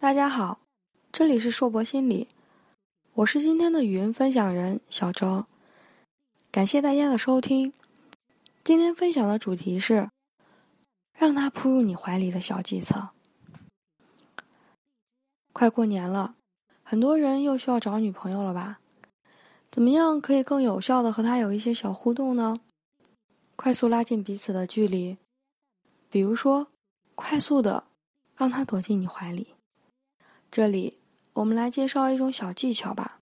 [0.00, 0.60] 大家好，
[1.10, 2.28] 这里是硕博心理，
[3.14, 5.46] 我是今天的语音分享人小周，
[6.52, 7.72] 感谢大家的收听。
[8.62, 10.08] 今天分享的主题是
[11.12, 13.08] 让他扑入你怀里的小计策。
[15.52, 16.36] 快过年了，
[16.84, 18.78] 很多人又需要找女朋友了吧？
[19.68, 22.60] 怎么样可以更有效的和他有一些小互动呢？
[23.56, 25.18] 快速拉近彼此的距离，
[26.08, 26.68] 比如说，
[27.16, 27.88] 快速的
[28.36, 29.56] 让他躲进你怀里。
[30.50, 30.96] 这里，
[31.34, 33.20] 我们来介绍一种小技巧吧。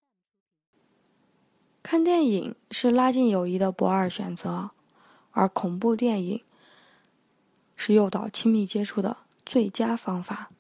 [1.82, 4.70] 看电影是拉近友谊的不二选择，
[5.32, 6.42] 而恐怖电影
[7.76, 10.50] 是诱导亲密接触的最佳方法。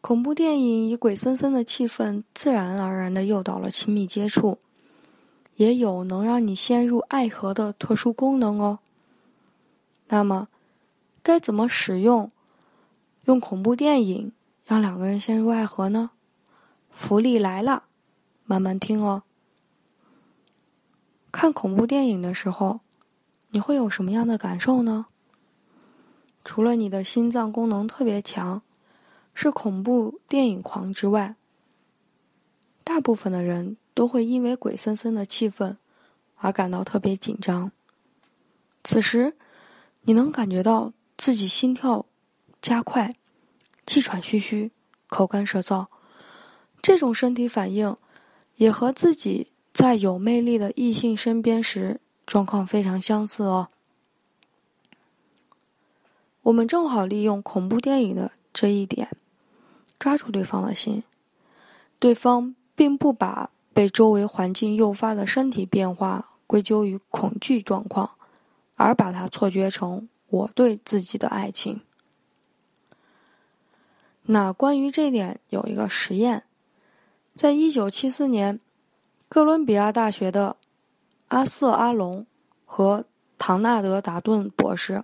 [0.00, 4.58] 恐怖电影以鬼森森的气氛，自然而然的诱导了亲密接触，
[5.56, 8.78] 也有能让你陷入爱河的特殊功能哦。
[10.08, 10.48] 那么，
[11.22, 12.30] 该怎么使用？
[13.26, 14.32] 用恐怖电影？
[14.70, 16.12] 让两个人陷入爱河呢？
[16.92, 17.86] 福利来了，
[18.44, 19.24] 慢慢听哦。
[21.32, 22.78] 看恐怖电影的时候，
[23.48, 25.06] 你会有什么样的感受呢？
[26.44, 28.62] 除了你的心脏功能特别强，
[29.34, 31.34] 是恐怖电影狂之外，
[32.84, 35.78] 大部分的人都会因为鬼森森的气氛
[36.36, 37.72] 而感到特别紧张。
[38.84, 39.36] 此时，
[40.02, 42.06] 你能感觉到自己心跳
[42.62, 43.16] 加快。
[43.90, 44.70] 气喘吁吁、
[45.08, 45.88] 口干舌燥，
[46.80, 47.96] 这种身体反应
[48.54, 53.66] 也和自己在有魅力的异性身边时状况非常相似哦。
[56.42, 59.08] 我们正好利用恐怖电影的这一点，
[59.98, 61.02] 抓住对方的心。
[61.98, 68.08] 对方并不把被周围环境诱发的身体变化归咎于恐惧状况，
[68.76, 71.80] 而把它错觉成我对自己的爱情。
[74.32, 76.44] 那关于这点有一个实验，
[77.34, 78.60] 在一九七四年，
[79.28, 80.56] 哥伦比亚大学的
[81.26, 82.24] 阿瑟阿隆
[82.64, 83.04] 和
[83.38, 85.02] 唐纳德达顿博士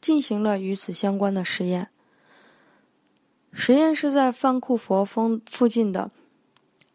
[0.00, 1.90] 进行了与此相关的实验。
[3.52, 6.10] 实验是在范库佛峰附近的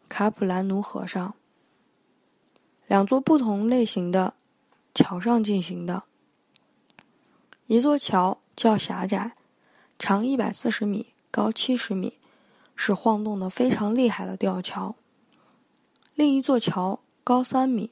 [0.06, 1.34] 卡普兰奴河上，
[2.86, 4.34] 两座不同类型的
[4.94, 6.02] 桥上进行的。
[7.68, 9.32] 一座桥较狭窄，
[9.98, 11.06] 长一百四十米。
[11.30, 12.18] 高七十米，
[12.74, 14.94] 是晃动的非常厉害的吊桥。
[16.14, 17.90] 另一座桥高三米，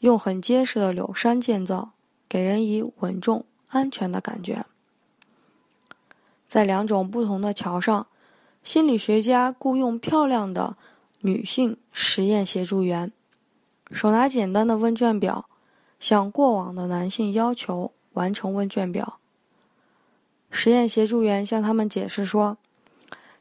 [0.00, 1.92] 用很结实的柳杉建造，
[2.28, 4.64] 给人以稳重安全的感觉。
[6.46, 8.06] 在两种不同的桥上，
[8.64, 10.76] 心理学家雇佣漂亮的
[11.20, 13.12] 女性实验协助员，
[13.90, 15.48] 手拿简单的问卷表，
[16.00, 19.20] 向过往的男性要求完成问卷表。
[20.50, 22.56] 实验协助员向他们解释说，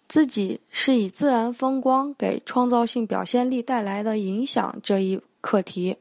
[0.07, 5.97] 自己是以自然风光给创造性表现力带来的影响这一课题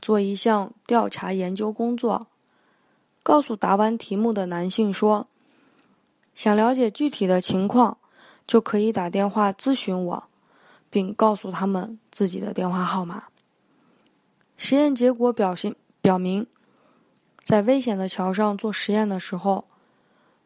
[0.00, 2.26] 做一项调查研究工作。
[3.22, 5.26] 告诉答完题目的男性说，
[6.34, 7.98] 想了解具体的情况，
[8.46, 10.24] 就可以打电话咨询我，
[10.88, 13.24] 并告诉他们自己的电话号码。
[14.56, 16.46] 实验结果表现表明，
[17.42, 19.67] 在危险的桥上做实验的时候。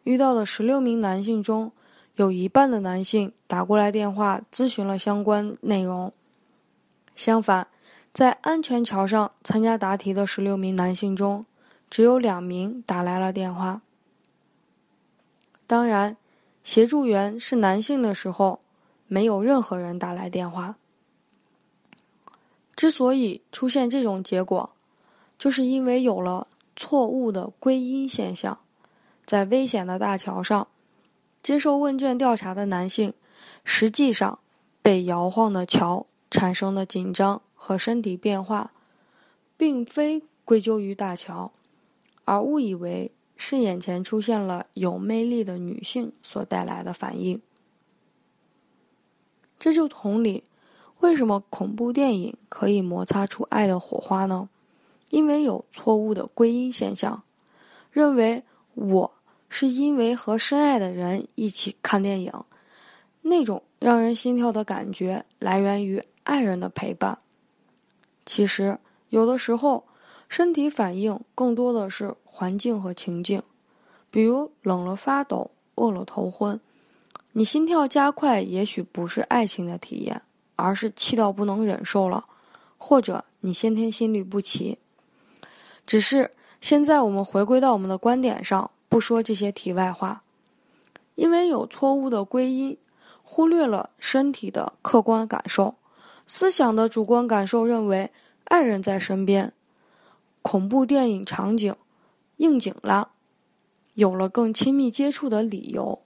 [0.05, 1.73] 遇到的十六名男性中，
[2.17, 6.13] 有一半的男性打过来电话咨询了相关内容。
[7.15, 7.69] 相反，
[8.13, 11.47] 在安全桥上参加答题的十六名男性中，
[11.89, 13.83] 只有两名打来了电话。
[15.67, 16.17] 当然，
[16.65, 18.61] 协助员是男性的时候，
[19.07, 20.77] 没有任何人打来电话。
[22.75, 24.71] 之所以出现这种结果，
[25.39, 28.59] 就是因为有了错误的归因现象。
[29.33, 30.69] 在危险的大桥上
[31.43, 33.15] 接受问卷调查的男性，
[33.65, 34.39] 实际上
[34.83, 38.73] 被摇晃的桥产生的紧张和身体变化，
[39.57, 41.51] 并非归咎于大桥，
[42.27, 47.41] 而误以为是眼前出现了有魅力的女性所带来的反应。
[49.59, 50.45] 这就同理，
[51.01, 54.51] 为什么恐怖电影可以摩擦出爱的火花呢？
[55.09, 57.23] 因为有错误的归因现象，
[57.91, 58.43] 认为
[58.75, 59.15] 我。
[59.55, 62.33] 是因为和深爱的人一起看电影，
[63.21, 67.19] 那种让人心跳的感觉来源于爱人的陪伴。
[68.25, 68.79] 其实，
[69.11, 69.85] 有的时候，
[70.27, 73.43] 身体反应更多的是环境和情境，
[74.11, 76.59] 比如冷了发抖、饿了头昏。
[77.33, 80.23] 你心跳加快，也许不是爱情的体验，
[80.57, 82.25] 而是气到不能忍受了，
[82.79, 84.79] 或者你先天心律不齐。
[85.87, 86.31] 只是
[86.63, 88.71] 现在，我们回归到我们的观点上。
[88.93, 90.23] 不说这些题外话，
[91.15, 92.77] 因为有错误的归因，
[93.23, 95.77] 忽略了身体的客观感受，
[96.27, 98.11] 思想的主观感受认为
[98.45, 99.55] 爱人在身边，
[100.43, 101.75] 恐怖电影场景
[102.37, 103.13] 应景了，
[103.95, 106.03] 有了更亲密接触的理由。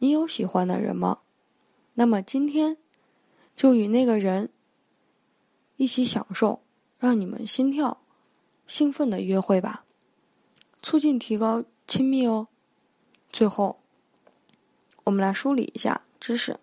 [0.00, 1.18] 你有喜欢的人吗？
[1.94, 2.76] 那么今天
[3.54, 4.50] 就与那个人
[5.76, 6.60] 一起享受
[6.98, 8.00] 让你们心跳
[8.66, 9.84] 兴奋的约会吧，
[10.82, 12.48] 促进提高亲密哦。
[13.32, 13.78] 最后，
[15.04, 16.58] 我们来梳理一下知识：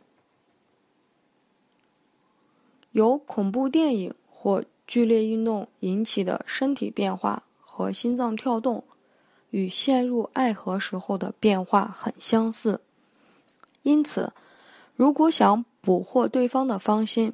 [2.92, 8.84] 由恐怖电影或剧烈运动引起的身体变化和心脏跳动，
[9.52, 12.82] 与陷入爱河时候的变化很相似。
[13.84, 14.34] 因此，
[14.96, 17.34] 如果想捕获对方的芳心，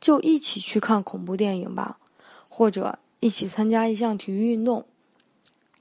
[0.00, 1.98] 就一起去看恐怖电影吧，
[2.48, 4.86] 或者一起参加一项体育运动。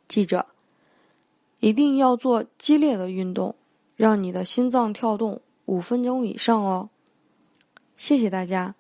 [0.08, 0.46] 记着，
[1.60, 3.56] 一定要做激烈的运动，
[3.96, 6.90] 让你的心脏跳动五分钟以上哦。
[7.96, 8.76] 谢谢大家，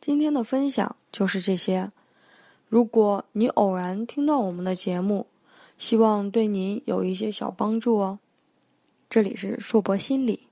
[0.00, 1.90] 今天的分享就是这些。
[2.68, 5.26] 如果你偶然听到我们的节目，
[5.76, 8.18] 希望对您有一些小帮助哦。
[9.10, 10.48] 这里是硕博心理。